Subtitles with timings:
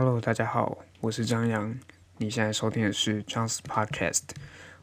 [0.00, 1.76] Hello，大家好，我是张扬。
[2.18, 4.22] 你现在收听的是 John's Podcast。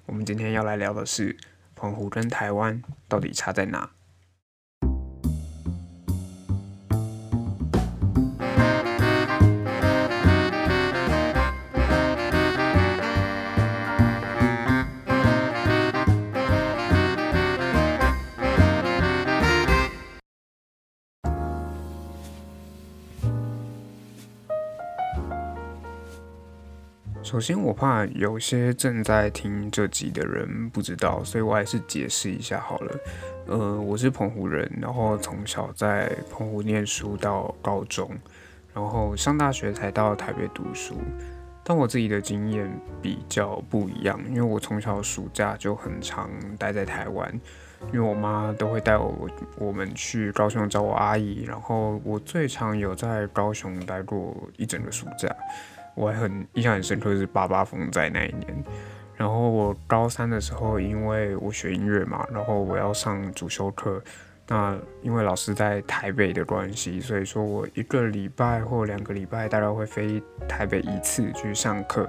[0.06, 1.38] 我们今天要来聊的是
[1.74, 3.92] 澎湖跟台湾到底差在哪？
[27.36, 32.98] 首先，我怕有些正在听这集的人不知道，所以我还是解释一下好了。
[33.48, 38.10] 呃，我是澎湖人，然后从小在澎湖念书到高中，
[38.74, 40.96] 然后上大学才到台北读书。
[41.62, 42.72] 但我自己的经验
[43.02, 47.30] 比较不一样，因为我从小暑假就很常待在台湾，
[47.92, 55.28] 因为我妈都会带我我们去高雄找我阿姨，然后我最常有在高雄待过一整个暑假。
[55.96, 58.64] 我很印象很深刻是八八风灾那一年，
[59.16, 64.04] 然后我高三的时候，因为我学音乐嘛，然后我要上主修课，
[64.48, 72.08] 那因为老师在台北的关系，所以说我一个礼拜或两个礼拜大概会飞台北一次去上课，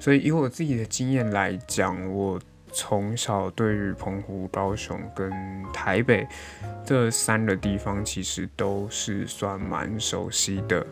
[0.00, 2.40] 所以以我自己的经验来讲，我
[2.72, 5.30] 从小对于澎湖、高雄跟
[5.72, 6.26] 台北
[6.84, 10.86] 这三个地方其实都是算蛮熟悉的。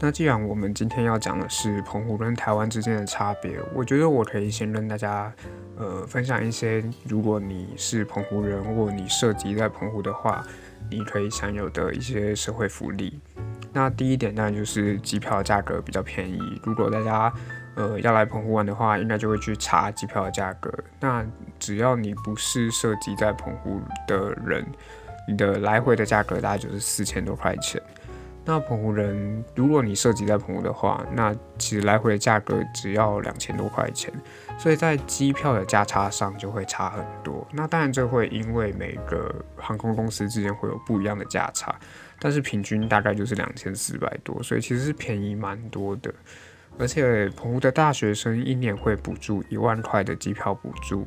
[0.00, 5.32] 那既然我们今天要讲的是澎湖跟台湾之间的差别，我觉得我可以先跟大家，
[5.76, 10.44] 呃，分享一些，如果你是澎湖人或你涉及在澎湖的话，
[10.90, 13.18] 你可以享有的一些社会福利。
[13.72, 16.60] 那第一点当然就是机票价格比较便宜。
[16.64, 17.32] 如果大家
[17.74, 20.70] 呃要来澎湖玩的话，应该就会去查机票的价格。
[21.00, 21.24] 那
[21.58, 24.66] 只要你不是涉及在澎湖的人，
[25.26, 27.80] 你的来回的价格大概就是四千多块钱。
[28.46, 34.12] 那澎湖人，如果你涉及在澎湖的话，那其实来回的价格只要两千多块钱，
[34.58, 37.46] 所以在机票的价差上就会差很多。
[37.52, 41.74] 那当然这会因为每个航空公司之间会有不一样的价差，
[42.20, 46.12] 但是平均大概就是两千四百多，所以其实是便宜蛮多的。
[46.78, 51.06] 而且澎湖的大学生一年会补助一万块的机票补助。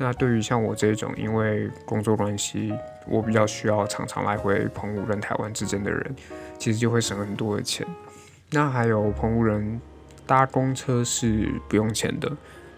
[0.00, 2.72] 那对于像我这种因为工作关系，
[3.08, 6.16] 我比较需要常常来回澎湖跟台湾之间的人，
[6.56, 7.84] 其实就会省很多的钱。
[8.50, 9.80] 那还有澎湖人
[10.24, 12.30] 搭公车是不用钱的，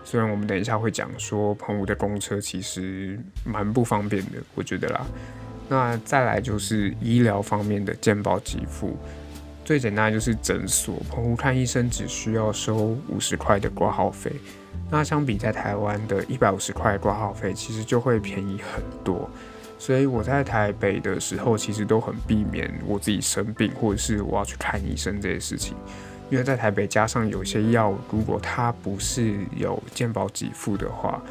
[0.03, 5.07] 虽然我们等一下会讲说澎湖的公车其实蛮不方便的，我觉得啦。
[5.69, 8.97] 那再来就是医疗方面的健保给付，
[9.63, 14.33] 最简单就是诊所，澎湖看医生只需要收五十块的挂号费。
[14.91, 19.31] 那相比在台湾的一百五十块挂号费，其实就会便宜很多。
[19.79, 25.77] 所以我在台北的时候，其实都很避免我自己生病或者是我要去看医生这些事情，
[26.29, 31.23] 因为在台北加上有些药，如果它不是有健保给付的话，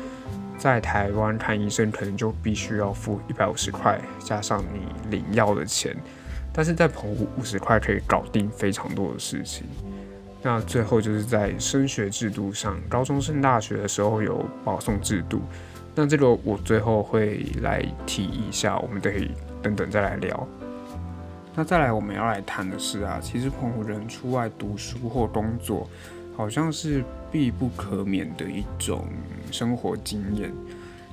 [0.58, 5.96] 在台湾看医生可能就必须要付一百五十块，加上你领药的钱。
[6.52, 9.68] 但是在澎湖五十块可以搞定非常多的事情。
[10.42, 15.42] 那最后就是在升学制度上，高中升大学的时候有保送制度，
[15.94, 19.30] 那这个我最后会来提一下，我们得
[19.62, 20.48] 等等再来聊。
[21.56, 25.90] 那再来我们要来谈的是啊，其实澎湖人出外读书或工作，
[26.38, 29.06] 好像是必不可免的一种
[29.52, 30.50] 生活经验。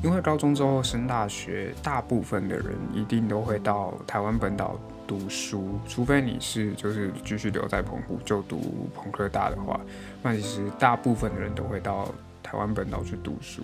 [0.05, 4.79] 因为高中之后升大学，大部分的人一定都会到台湾本岛。
[5.07, 9.81] 读书，除非你是就是继续留在澎湖就读澎科大的话，
[10.23, 12.09] 那其实大部分的人都会到
[12.43, 13.63] 台湾本岛去读书。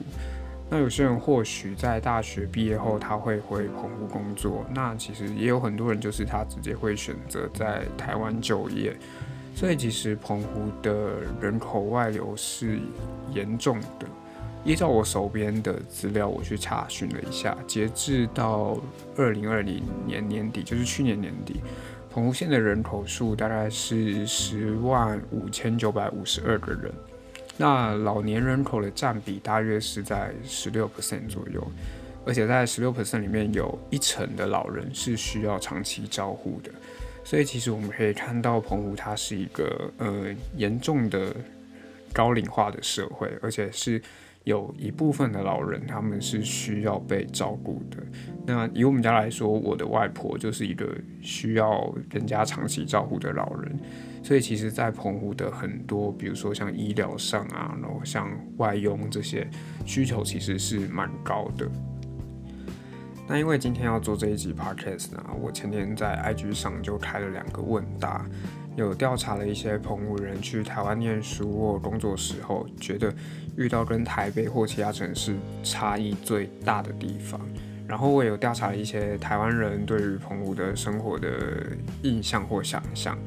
[0.71, 8.97] 那有些人或许在大学毕业后他会回澎湖工作，那其实也有很多人就是他直接会选择在台湾就业。
[9.55, 12.79] 所以其实澎湖的人口外流是
[13.35, 14.07] 严重的。
[14.65, 18.79] 依照我手边的资料，我去查询了一下，截至到
[19.17, 21.61] 二零二零年年底，就是去年年底，
[22.09, 26.93] 澎湖县的人口数大概是十万五千九百五十二个人。
[27.57, 31.61] 那老年人口的占比大约是在十六 percent 左右，
[32.25, 36.71] 而且在十六 percent 里面有一成的老人是需要长期照护的。
[37.25, 40.27] 所以其实我们可以看到，澎湖它是一个呃
[40.57, 41.35] 严重的
[42.13, 44.01] 高龄化的社会，而且是。
[44.45, 47.99] 有一部分的老人，他们是需要被照顾的。
[48.45, 50.89] 那以我们家来说，我的外婆就是一个
[51.21, 53.79] 需要人家长期照顾的老人。
[54.25, 59.49] 所以，其实，在澎湖的很多，比如说像医疗上啊，然后像外佣这些
[59.85, 61.69] 需求，其实是蛮高的。
[63.29, 68.25] 那因为今天要做这一集 podcast 呢，我前天在 IG 上就开了两个问答。
[68.77, 73.13] 有调查了一些澎湖人去台湾念书或工作时候，觉得
[73.57, 77.41] 遇到跟台北或其他城市差异最大的地方。
[77.87, 81.29] 然后我有调查了一些台湾人对于澎湖的生活的
[82.03, 83.19] 印象或想象，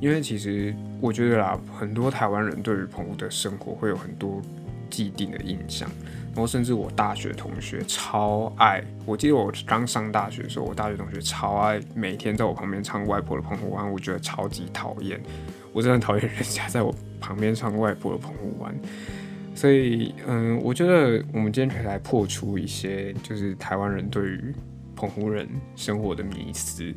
[0.00, 4.40] 因为其实我觉得啦，很多台湾人对于澎湖的生活会有很多
[4.88, 5.90] 既定的印象。
[6.34, 15.20] 然后甚至我大学同学超爱，我记得我刚上大学的时候，我大学同学超爱每天在我旁边唱外婆的澎湖湾，我觉得超级讨厌，
[15.72, 18.74] 我真的讨厌人家在我旁边唱外婆的澎湖湾。
[19.54, 24.54] 所以，嗯，我觉得我们今天可以来破除一些就是台湾人对于
[24.96, 25.46] 澎湖人
[25.76, 26.90] 生活的迷思。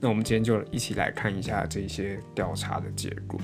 [0.00, 3.38] 那我们今天就一起来看一下这些调查的结果。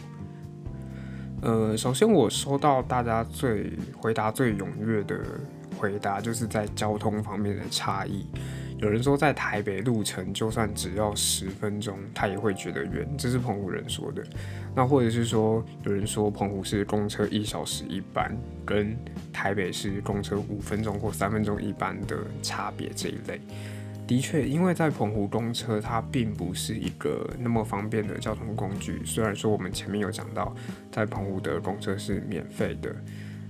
[1.45, 5.21] 呃，首先我收到大家最回答最踊跃的
[5.77, 8.27] 回答，就是在交通方面的差异。
[8.79, 14.23] 有人说在台北路程就算只要十分钟，他也会觉得远，这是澎湖人说的。
[14.75, 18.97] 那或者是说，有人说澎湖是公车一小时一班，跟
[19.31, 23.39] 台北是公车五分钟或三分钟一班的差别这一类。
[24.07, 29.01] 的确，因为在澎湖公车，它并不是一个那么方便的交通工具。
[29.05, 30.55] 虽然说我们前面有讲到，
[30.93, 32.95] 在澎湖的公车是免费的，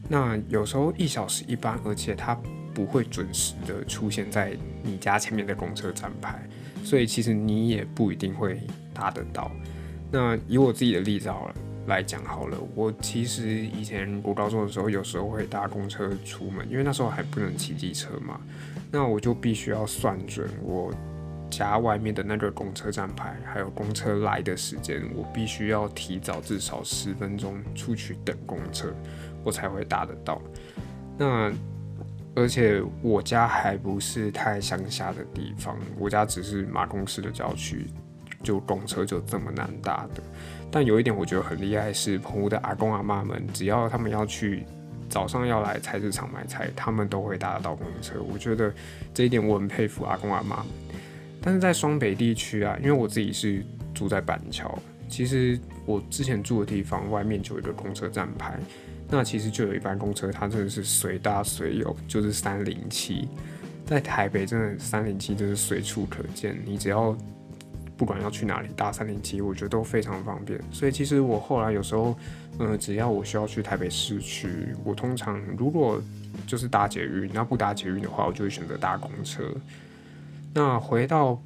[0.08, 2.38] 那有时候一小时一班，而且它
[2.72, 6.48] 不会准时的出现在你家前面的公车站牌，
[6.84, 8.60] 所以其实你也不一定会
[8.92, 9.50] 搭得到。
[10.10, 11.54] 那以我自己的例子好了
[11.86, 18.40] 来讲好了，我其实以前读高中的时候，有时候会搭公车出门，因为那时候还不能骑机车嘛。
[18.90, 20.92] 那我就必须要算准我
[21.50, 28.92] 家外面的那个公车站牌，还有公车来的时间，我必须要提早至少十分钟出去等公车，
[29.42, 30.40] 我才会搭得到。
[31.19, 31.52] 那
[32.34, 37.86] 而且我家还不是太乡下的地方，我家只是马公市的郊区，
[38.42, 40.22] 就公车就这么难搭的。
[40.74, 44.64] 但有一点我觉得很厉害是，澎湖的阿公阿妈们，只要他们要去。
[45.06, 48.20] 早上要来菜市场买菜，他们都会搭到公车。
[48.20, 48.72] 我觉得
[49.12, 50.64] 这一点我很佩服阿公阿妈。
[51.40, 53.62] 但是在双北地区啊，因为我自己是
[53.94, 54.76] 住在板桥，
[55.08, 55.56] 其实
[55.86, 58.58] 我之前住的地方外面就有一个公车站牌，
[59.08, 63.28] 那其实就有一班公车，它真的是随搭随有，就是三零七。
[63.86, 67.16] 在台北真的三零七真是随处可见，你只要。
[67.96, 70.61] 不管要去哪里搭三零七，我觉得都非常方便。
[70.73, 72.17] 所以其实我后来有时候，
[72.58, 76.00] 嗯，只要我需要去台北市区，我通常如果
[76.46, 79.44] 就是搭捷运，那不搭捷运的话，我就会选择搭公车。
[80.52, 81.41] 那回到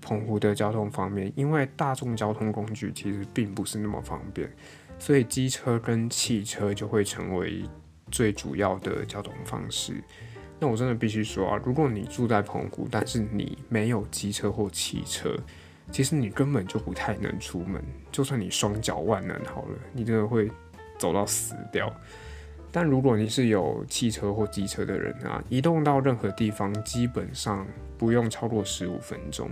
[0.00, 4.50] 澎湖的交通方面，因为大众交通工具其实并不是那么方便，
[4.98, 7.62] 所以机车跟汽车就会成为
[8.10, 9.94] 最主要的交通方式。
[10.58, 15.36] 那我真的必须说啊，如果你住在澎湖，但是你没有机车或汽车，
[15.90, 20.50] 其实你根本就不太能出门，就算你双脚万能好了，你真的会
[20.98, 21.92] 走到死掉。
[22.70, 27.66] 但如果你是有汽车或机车的人啊，移动到任何地方基本上
[27.98, 29.50] 不用超过十五分钟。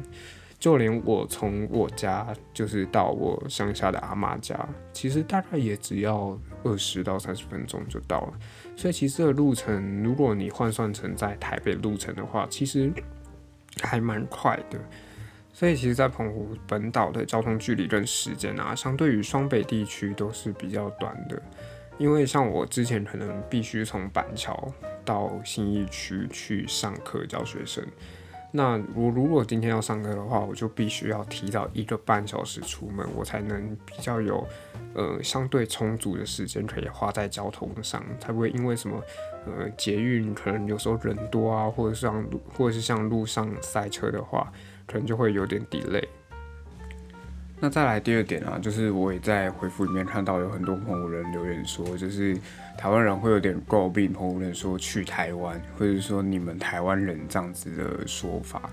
[0.59, 8.33] 就连我从我家就是到我乡下的阿妈家，其实大概也只要二十到三十分钟就到了。
[8.77, 12.93] 所以其实这个路程，如果你换算成在台北路程的话，其实
[13.83, 14.79] 还蛮快的。
[15.61, 21.39] 所以其实，在澎湖本岛的交通距离跟时间啊，相对于双北地区都是比较短的。
[21.99, 24.73] 因为像我之前可能必须从板桥
[25.05, 27.87] 到新义区去上课教学生，
[28.51, 34.43] 那我如果今天要上课的话，我就必须要提早一个半小时出门，我才能比较有
[34.95, 38.99] 呃相对充足的时间可以花在交通上，才不会因为什么
[39.45, 44.51] 呃捷运可能有时候人多啊，或者是像路或者是像路上塞车的话。
[44.91, 46.05] 可能就会有点 delay。
[47.63, 52.35] 那再来第二点啊，就是我也在回复里面看到有很多澎湖人留言说，就是
[52.79, 58.71] 台湾人会有点诟病澎湖人说去台湾，或者说你们台湾人这样子的说法。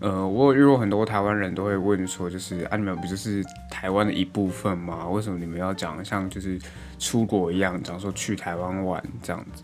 [0.00, 5.06] 呃，我有遇过很多台湾人都会问说，就是啊，你们不就是台湾的一部分吗？
[5.08, 6.58] 为什么你们要讲像就是
[6.98, 9.62] 出国一样，讲说去台湾玩这样子？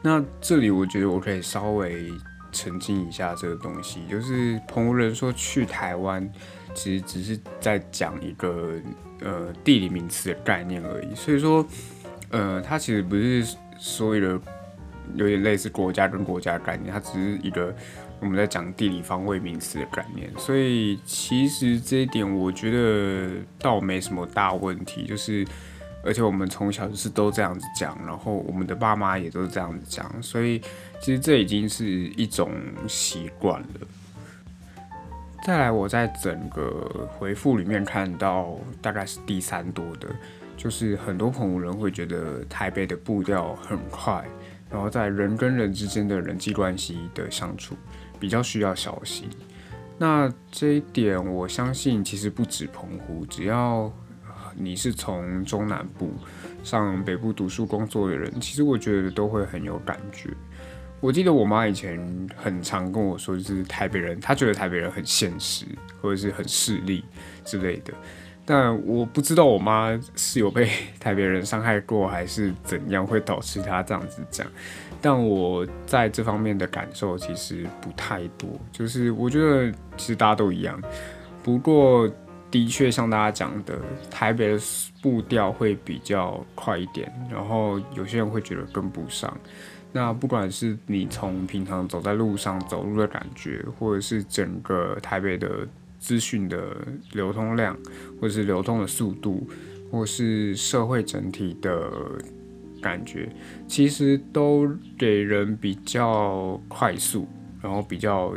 [0.00, 2.10] 那这里我觉得我可以稍微。
[2.56, 6.26] 澄清一下这个东西，就是澎湖人说去台湾，
[6.74, 8.72] 其实只是在讲一个
[9.20, 11.14] 呃地理名词的概念而已。
[11.14, 11.64] 所以说，
[12.30, 13.46] 呃，它其实不是
[13.78, 14.40] 说一个
[15.14, 17.74] 有点类似国家跟国家概念，它只是一个
[18.20, 20.32] 我们在讲地理方位名词的概念。
[20.38, 25.46] 所以其实这一点我觉得倒没什么大问题，就是
[26.06, 30.62] 而且我们从小就是都这样子讲，然后我们的爸妈也都是这样子讲，所以。
[30.98, 32.50] 其实这已经是一种
[32.88, 33.68] 习惯了。
[35.44, 40.08] 再来，我在整个回复里面看到，大概是第三多的，
[40.56, 44.24] 就是很多澎湖人会觉得台北的步调很快，
[44.70, 47.76] 然后在人跟人之间的人际关系的相处
[48.18, 49.28] 比较需要小心。
[49.98, 53.92] 那这一点，我相信其实不止澎湖，只要
[54.56, 56.12] 你是从中南部
[56.64, 60.30] 上北部读书工作的人，其实我觉得都会很有感觉。
[60.98, 65.66] 我记得我妈以前很常跟我说，就是台北人，她觉得台北人很现实，
[66.00, 67.04] 或者是很势利
[67.44, 67.92] 之类的。
[68.46, 74.46] 但我不知道我妈是有被 台北人伤害过，还是怎样，会导致她这样子讲。
[75.02, 80.80] 但我在这方面的感受其实不太多，就是我觉得其实大家都一样。
[81.42, 82.10] 不过
[82.50, 83.78] 的确像大家讲的，
[84.10, 84.62] 台北的
[85.02, 89.36] 步调会比较快一点，然后有些人会觉得跟不上。
[89.92, 95.66] 那不管是你从平常走在路上走路的感觉，或者是整个台北的
[95.98, 96.76] 资讯的
[97.12, 97.76] 流通量，
[98.20, 99.48] 或者是流通的速度，
[99.90, 101.90] 或是社会整体的
[102.82, 103.28] 感觉，
[103.66, 107.26] 其实都给人比较快速，
[107.62, 108.34] 然后比较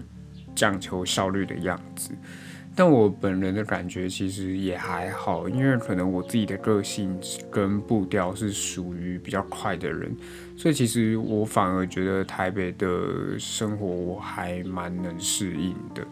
[0.55, 2.11] 讲求效率的样子。
[2.75, 7.19] 但我本人的感觉其实也还好，因为可能我自己的个性
[7.51, 10.15] 跟步调是属于比较快的人，
[10.55, 16.07] 所以其实我反而觉得台北的生活我还蛮能适应的。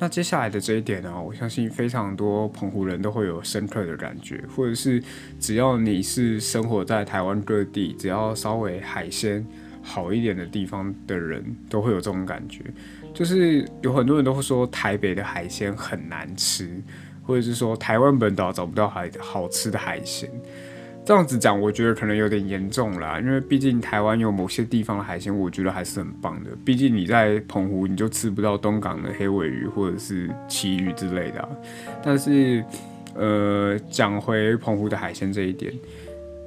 [0.00, 5.02] 那接下来的这一点呢，我相信非常多澎湖人都会有深刻的感觉，或者是
[5.40, 9.44] 只要你是生活在台湾各地，只要稍微海鲜
[9.82, 12.62] 好一点的地方的人，都会有这种感觉。
[13.12, 16.68] 就是有很多人都会说台北的海鲜很难吃，
[17.22, 20.30] 或者是说台湾本岛找不到海好吃的海鲜。
[21.04, 26.50] 这样子讲，我觉得可能有点严重啦，因为毕竟台湾有某些地方的海鲜，我觉得还是很棒的。
[26.66, 31.48] 毕竟你在澎湖，你就吃不到东港的黑尾鱼或者是旗鱼之类的。
[32.04, 32.62] 但是，
[33.14, 35.72] 呃，讲回澎湖的海鲜这一点，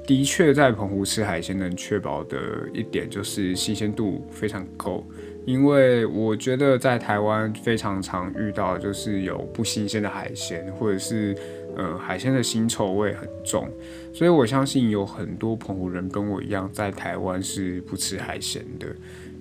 [0.06, 2.38] 的确在澎湖吃海鲜能确保的
[2.72, 5.04] 一点就是新鲜度非常够。
[5.46, 11.36] 因为我觉得在台湾非常常遇到，就是有不新鲜的海鲜，或者是
[11.76, 13.68] 呃海鲜的腥臭味很重，
[14.14, 18.88] 所以我相信有很多澎湖人跟我一样，在台湾是不吃海鲜的。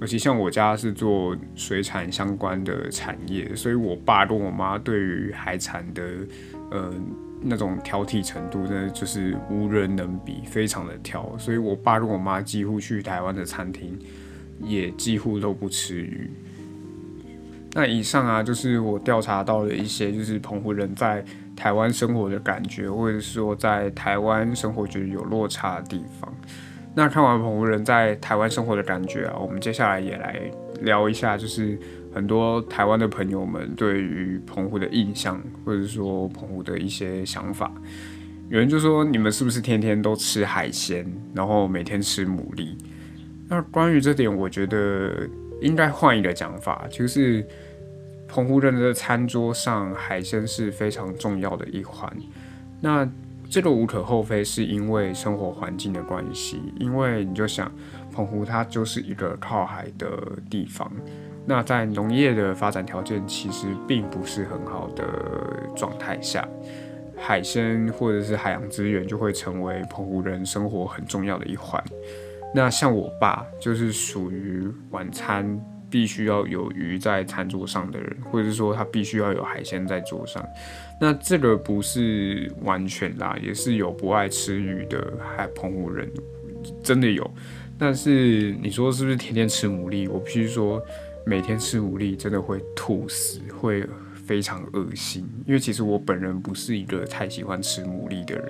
[0.01, 6.03] 尤其像我家是做水产相关的产业，所以我爸跟我妈对于海产的
[6.71, 6.95] 呃
[7.43, 11.37] 那种挑剔程度，真的就是无人能比，非常的挑。
[11.37, 13.99] 所以我爸跟我妈几乎去台湾的餐厅。
[14.63, 16.31] 也几乎都不吃鱼。
[17.73, 21.25] 那以上啊，就是我调查到的一些，就是澎湖人在
[21.55, 26.35] 台湾生活的感觉，或者是说在台湾生活觉得有落差的地方。
[26.97, 30.41] 那看完澎湖人在台湾生活的感觉啊，我们接下来也来
[30.81, 31.79] 聊一下，就是
[32.13, 37.73] 很多台湾的朋友们对于澎湖的印象，或者说澎湖的一些想法。
[38.49, 42.75] 有人就说，你们是不是天天都吃海鲜，然后每天吃牡蛎？
[43.51, 45.29] 那关于这点，我觉得
[45.61, 47.45] 应该换一个讲法，就是
[48.29, 52.09] 澎湖人的餐桌上海鲜是非常重要的一环。
[52.81, 53.07] 那
[53.51, 56.63] 这个无可厚非，是因为生活环境的关系。
[56.79, 57.71] 因为你就想，
[58.13, 60.09] 澎湖它就是一个靠海的
[60.49, 60.89] 地方，
[61.45, 65.05] 那在农业的发展条件其实并不是很好的
[65.75, 66.47] 状态下，
[67.17, 71.83] 海鲜或者是海洋资源就会成为澎湖人生活很重要的一环。
[72.55, 80.45] 那像我爸就是属于晚餐必须要有鱼在餐桌上的人，或者是说他必须要有海鲜在桌上。
[81.01, 86.11] 那这个不是完全啦，也是有不爱吃鱼的海澎湖人，
[86.83, 87.29] 真的有。
[87.79, 90.11] 但是你说是不是天天吃牡蛎？
[90.11, 90.83] 我必须说，
[91.25, 93.87] 每天吃牡蛎真的会吐死，会
[94.27, 95.27] 非常恶心。
[95.47, 98.45] 因为其实我本人不是一个太喜欢吃牡蛎的人。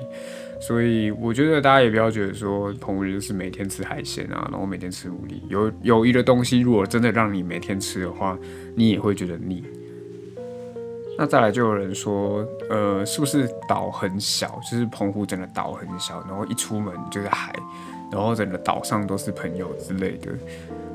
[0.61, 5.41] 所以我觉得大家也不要觉得说澎湖就是每天吃海鲜啊，然后每天吃牡蛎。
[5.49, 8.39] 有有一个东西，如果真的让你每天吃的话，
[8.75, 9.65] 你也会觉得腻。
[11.19, 14.61] 那再来就有人说，呃，是不是岛很小？
[14.71, 17.55] 就是澎湖整个岛很小，然后一出门就是海，
[18.13, 20.31] 然后整个岛上都是朋友之类的。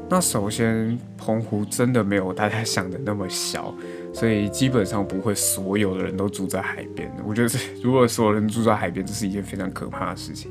[0.07, 3.73] 那首先，澎湖真的没有大家想的那么小。
[4.15, 7.11] 所以基本上不会所有的人都住在海边。
[7.27, 7.49] 我觉得，
[7.83, 10.49] 如果所有人住在海边，这是一件非常可怕的事情。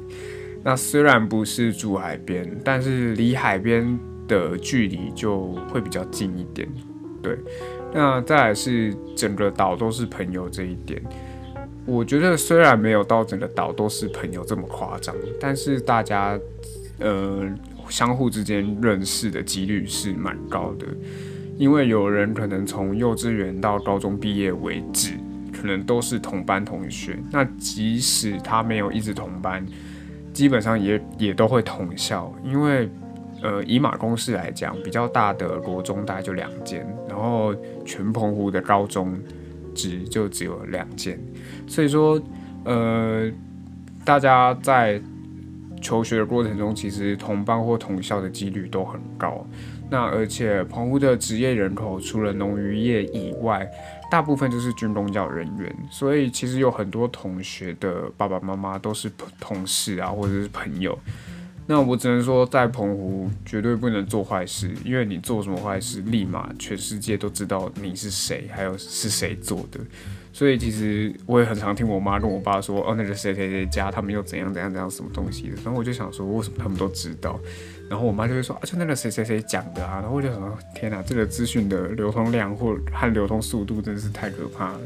[0.63, 6.69] 那虽然不是住海边，但是离海边的距离就会比较近一点。
[7.23, 7.39] 对，
[7.95, 11.03] 那再来是整个岛都是朋友这一点，
[11.87, 16.39] 我觉得虽然没有到整个岛都是朋友这么夸张，但是大家
[16.99, 17.49] 呃
[17.89, 20.87] 相互之间认识的几率是蛮高的。
[21.57, 25.13] 因为有人可能从幼稚园到高中毕业为止，
[25.53, 27.19] 可能都是同班同学。
[27.31, 29.65] 那即使他没有一直同班，
[30.33, 32.35] 基本上也也都会同校。
[32.45, 32.89] 因为，
[33.41, 39.17] 呃，以马公市来讲，比较大的国中大概就两间，然后全澎湖的高中
[39.75, 41.19] 只就只有两间。
[41.69, 42.21] 所以说，
[42.65, 43.31] 呃，
[44.05, 45.01] 大家在
[45.81, 49.47] 求学的过程中，其实同班或同校的几率都很高。
[49.91, 53.69] 那而且澎湖的职业人口除了农渔业以外，
[54.11, 60.99] 大部分就是军工教人员，所以其实有很多同学的爸爸妈妈都是同事啊，或者是朋友。
[61.67, 69.81] 那我只能说，在澎湖绝对不能做坏事，因为你做什么坏事，立马全世界都知道你是谁，还有是谁做的。
[70.35, 75.55] 所以其实我也很常听我妈跟我爸说，哦，那个谁谁谁家他们又怎样怎样怎样什么东西的。
[75.65, 77.39] 然后我就想说，为什么他们都知道？
[77.89, 80.01] 然后我妈就会说，啊，就那个谁谁谁讲的啊。
[80.01, 84.81] 然后我就想，天哪，这个资讯的流通量或和流通速度真是太可怕了。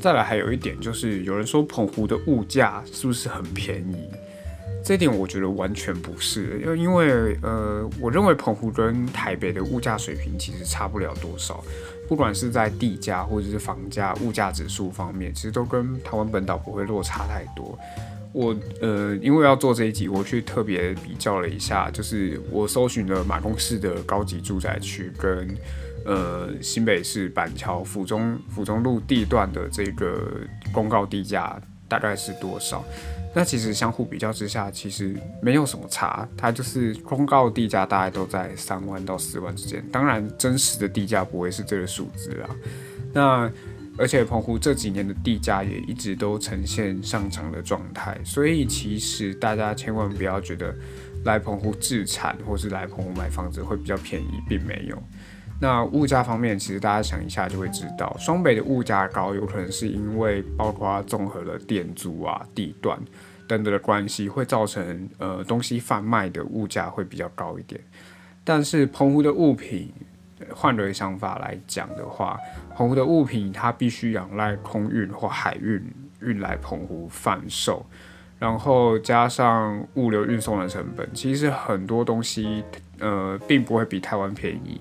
[0.00, 4.08] 再来还有一点就是，有人说澎湖的物价是不是很便宜？
[4.84, 11.64] 这点我觉得完全不是，因为因为呃，我认为澎湖跟台北的物价水平其实差不了多少，
[12.08, 17.78] 不管是在地价或者是房价、物价指数方面，其实都跟台湾本岛不会落差太多。
[18.32, 25.56] 我呃，因为要做这一集，我去特别比较了一下，就是我搜寻了马公市的高级住宅区跟
[26.04, 30.40] 呃新北市板桥府中府中路地段的这个
[30.72, 32.84] 公告地价大概是多少。
[33.36, 39.84] 那其实相互比较之下，其实没有什么差，它就是公告地价大概都在三万到四万之间。
[39.90, 42.50] 当然，真实的地价不会是这个数字啊。
[43.12, 43.50] 那
[43.98, 50.74] 而且澎湖这几年的地价也一直都呈现上涨的状态，所以其实大家千万不要觉得
[51.24, 54.96] 来澎湖自产或是来澎湖买房子会比较便宜，并没有。
[55.64, 63.00] 那物价方面，其实大家想一下就会知道，双北的物价高，有可能是因为包括综合了店租啊、地段
[63.48, 67.80] 等等的关系，会造成呃东西贩卖的物价会比较高一点。
[68.44, 69.90] 但是澎湖的物品，
[70.54, 72.38] 换个想法来讲的话，
[72.76, 75.82] 澎湖的物品它必须仰赖空运或海运
[76.20, 77.86] 运来澎湖贩售，
[78.38, 82.62] 然后加上物流运送的成本，其实很多东西
[82.98, 84.78] 呃并不会比台湾便宜。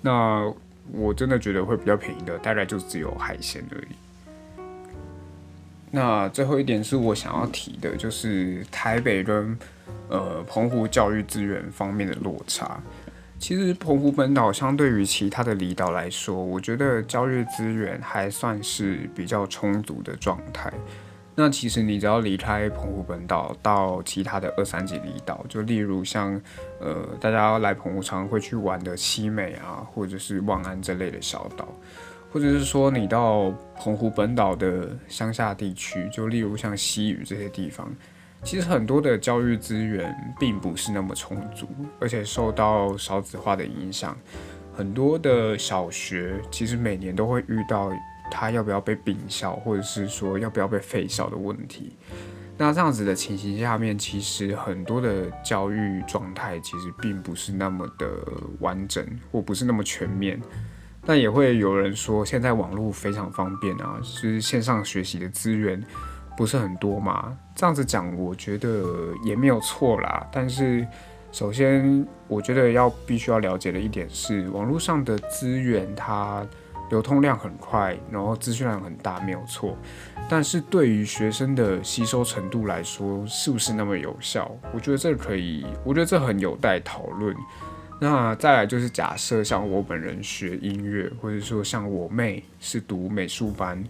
[0.00, 0.52] 那
[0.92, 3.94] 我真的觉得会比较便宜的，大概就只有海鲜而已。
[5.90, 9.58] 那最后一点是我想要提的，就是台北跟
[10.08, 12.80] 呃澎湖教育资源方面的落差。
[13.38, 20.72] 其实澎湖本岛相对于其他的离岛来说，我觉得教育资源还算是比较充足的状态。
[21.40, 26.38] 那其实你只要离开澎湖本岛到其他的二三级离岛，就例如像
[26.78, 31.66] 呃大家来澎湖常会去玩的西美啊，或者是望安这类的小岛，
[32.30, 37.90] 或者是说你到澎湖本岛的乡下地区，就例如像西屿这些地方，
[38.42, 41.66] 其实很多的教育资源并不是那么充足，
[41.98, 44.14] 而且受到少子化的影响，
[44.74, 47.90] 很多的小学其实每年都会遇到。
[48.30, 51.96] 他要不要被并校，或者是说要不要被废校的问题？
[52.56, 58.06] 那这样子的情形下面，其实很多的教育状态其实并不是那么的
[58.58, 60.38] 完整，或不是那么全面。
[61.06, 65.82] 但也会有人说，现在网络非常方便啊，是线上学习的资源
[66.36, 67.34] 不是很多嘛？
[67.56, 68.84] 这样子讲，我觉得
[69.24, 70.28] 也没有错啦。
[70.30, 70.86] 但是，
[71.32, 76.46] 首先我觉得要必须要了解的一点是，网络上的资源它。
[76.90, 79.76] 流通量很快，然后资讯量很大，没有错。
[80.28, 84.54] 但是对于学生的吸收程度来说，是不是那么有效？
[84.74, 87.34] 我觉得这可以，我觉得这很有待讨论。
[88.00, 93.82] 那再来就是假设像我本人学音乐，或者说像我妹是读美术班，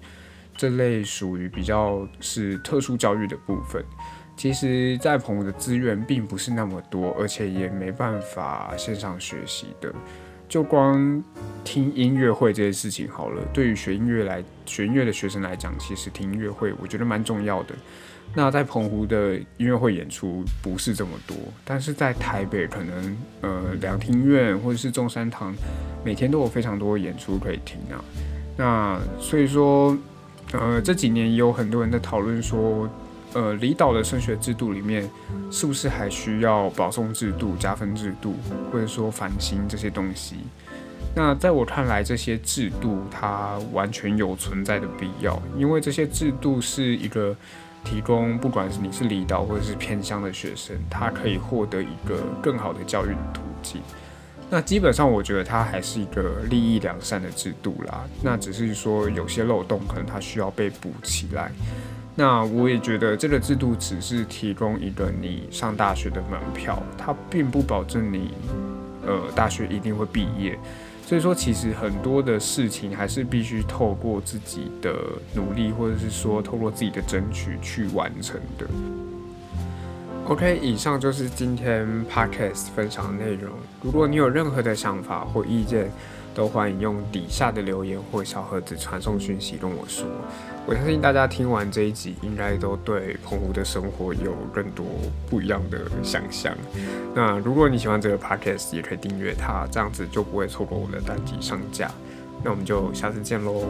[0.57, 3.85] 这类属于比较是特殊教育的部分。
[4.37, 9.93] 其实，在朋友的资源并不是那么多，而且也没办法线上学习的。
[10.51, 11.23] 就光
[11.63, 17.75] 听音乐会这件事情好了，对于学音乐来学音乐的学生来讲，其实听音乐会我觉得蛮重要的。
[18.35, 25.55] 那在澎湖的音乐会演出不是这么多，但是在台北可能呃两厅院或者是中山堂，
[26.05, 28.03] 每天都有非常多演出可以听啊。
[28.57, 29.97] 那所以说，
[30.53, 32.91] 呃这几年也有很多人在讨论说。
[33.33, 35.09] 呃，离岛的升学制度里面，
[35.51, 38.35] 是不是还需要保送制度、加分制度，
[38.73, 40.37] 或者说繁星这些东西？
[41.15, 47.37] 那在我看来，这些制度它完全有存在的必要，因为这些制度是一个
[47.85, 53.81] 提供，不管是你是离岛或者是偏乡的学生，他可以获得一个更好的教育的途径。
[54.49, 58.05] 那基本上我觉得它还是一个利益良善的制度啦。
[58.21, 61.53] 那只是说有些漏洞可能它需要被补起来。
[62.21, 68.35] 那我也觉得这个制度只是提供一个你上大学的门票，它并不保证你
[69.07, 70.59] 呃大学一定会毕业。
[71.07, 74.95] 所以说，其实很多的事情还是必须透过自己的
[75.35, 78.67] 努力，或者是说透过自己的争取去完成的。
[80.27, 83.51] OK，以上就是今天 Podcast 分享的内容。
[83.81, 85.91] 如果你有任何的想法或意见，
[86.35, 90.07] 都欢迎用底下的留言或小盒子传送讯息跟我说。
[90.67, 94.85] 我相信大家听完这一集，应该都对澎湖的生活有更多
[95.29, 96.55] 不一样的想象。
[97.15, 101.91] 那如果你喜欢这个 podcast，也可以订阅它，这样子就不会错过我的单集上架。
[102.45, 103.65] 那我们就下次见喽。